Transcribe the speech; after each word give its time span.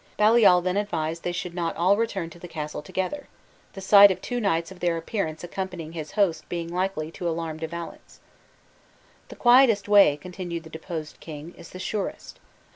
Baliol 0.17 0.61
then 0.61 0.77
advised 0.77 1.21
they 1.21 1.31
should 1.31 1.53
not 1.53 1.75
all 1.77 1.95
return 1.95 2.31
to 2.31 2.39
the 2.39 2.47
castle 2.47 2.81
together, 2.81 3.27
the 3.73 3.81
sight 3.81 4.09
of 4.09 4.19
two 4.19 4.39
knights 4.41 4.71
of 4.71 4.79
their 4.79 4.97
appearance 4.97 5.43
accompanying 5.43 5.91
his 5.91 6.13
host 6.13 6.49
being 6.49 6.69
likely 6.73 7.11
to 7.11 7.29
alarm 7.29 7.57
De 7.59 7.67
Valence. 7.67 8.19
"The 9.27 9.35
quietest 9.35 9.87
way," 9.87 10.17
continued 10.17 10.63
the 10.63 10.71
deposed 10.71 11.19
king, 11.19 11.53
"is 11.55 11.69
the 11.69 11.77
surest. 11.77 12.39